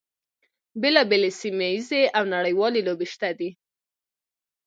[0.81, 3.49] بیلا بېلې سیمه ییزې او نړیوالې لوبې شته دي.